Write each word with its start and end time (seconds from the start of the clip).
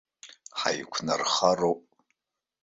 Ҳаиқәнархароуп! 0.59 1.81